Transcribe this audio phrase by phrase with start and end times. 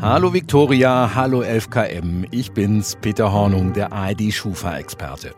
[0.00, 2.26] Hallo Viktoria, hallo 11KM.
[2.30, 5.34] Ich bin's, Peter Hornung, der ARD-Schufa-Experte.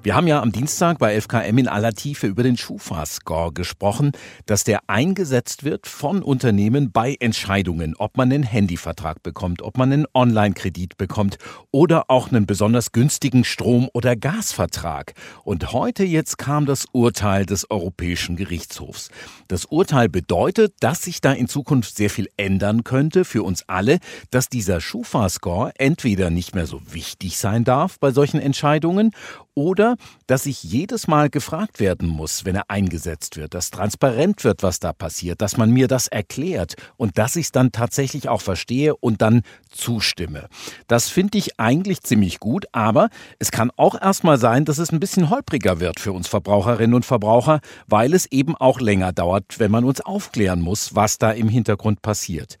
[0.00, 4.12] Wir haben ja am Dienstag bei FKM in aller Tiefe über den Schufa-Score gesprochen,
[4.46, 9.92] dass der eingesetzt wird von Unternehmen bei Entscheidungen, ob man einen Handyvertrag bekommt, ob man
[9.92, 11.38] einen Online-Kredit bekommt
[11.72, 15.14] oder auch einen besonders günstigen Strom- oder Gasvertrag.
[15.42, 19.10] Und heute jetzt kam das Urteil des Europäischen Gerichtshofs.
[19.48, 23.98] Das Urteil bedeutet, dass sich da in Zukunft sehr viel ändern könnte für uns alle,
[24.30, 29.10] dass dieser Schufa-Score entweder nicht mehr so wichtig sein darf bei solchen Entscheidungen
[29.58, 29.96] oder
[30.28, 34.78] dass ich jedes Mal gefragt werden muss, wenn er eingesetzt wird, dass transparent wird, was
[34.78, 38.94] da passiert, dass man mir das erklärt und dass ich es dann tatsächlich auch verstehe
[38.94, 40.48] und dann zustimme.
[40.86, 43.08] Das finde ich eigentlich ziemlich gut, aber
[43.40, 47.04] es kann auch erstmal sein, dass es ein bisschen holpriger wird für uns Verbraucherinnen und
[47.04, 51.48] Verbraucher, weil es eben auch länger dauert, wenn man uns aufklären muss, was da im
[51.48, 52.58] Hintergrund passiert.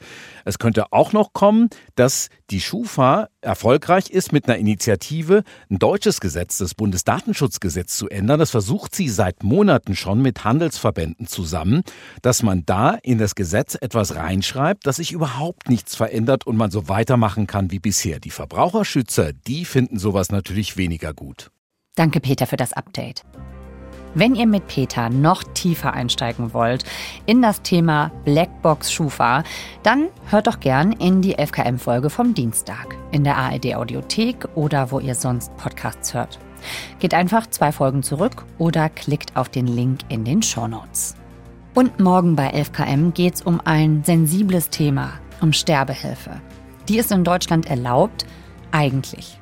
[0.48, 6.20] Es könnte auch noch kommen, dass die Schufa erfolgreich ist mit einer Initiative, ein deutsches
[6.20, 8.38] Gesetz, das Bundesdatenschutzgesetz zu ändern.
[8.38, 11.82] Das versucht sie seit Monaten schon mit Handelsverbänden zusammen,
[12.22, 16.70] dass man da in das Gesetz etwas reinschreibt, dass sich überhaupt nichts verändert und man
[16.70, 18.18] so weitermachen kann wie bisher.
[18.18, 21.50] Die Verbraucherschützer, die finden sowas natürlich weniger gut.
[21.94, 23.22] Danke, Peter, für das Update.
[24.14, 26.84] Wenn ihr mit Peter noch tiefer einsteigen wollt
[27.26, 29.42] in das Thema Blackbox Schufa,
[29.82, 34.98] dann hört doch gern in die FKM-Folge vom Dienstag in der ARD Audiothek oder wo
[34.98, 36.38] ihr sonst Podcasts hört.
[36.98, 41.14] Geht einfach zwei Folgen zurück oder klickt auf den Link in den Shownotes.
[41.74, 46.40] Und morgen bei 11KM geht es um ein sensibles Thema, um Sterbehilfe.
[46.88, 48.26] Die ist in Deutschland erlaubt,
[48.72, 49.38] eigentlich.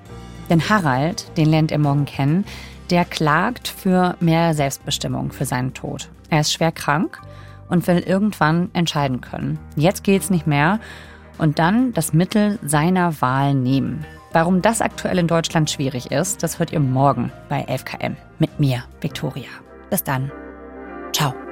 [0.51, 2.45] Denn Harald, den lernt ihr morgen kennen,
[2.91, 6.09] der klagt für mehr Selbstbestimmung für seinen Tod.
[6.31, 7.21] Er ist schwer krank
[7.69, 9.59] und will irgendwann entscheiden können.
[9.77, 10.81] Jetzt geht's nicht mehr
[11.39, 14.05] und dann das Mittel seiner Wahl nehmen.
[14.33, 18.85] Warum das aktuell in Deutschland schwierig ist, das hört ihr morgen bei 11KM mit mir,
[19.01, 19.49] Viktoria.
[19.89, 20.31] Bis dann.
[21.13, 21.46] Ciao.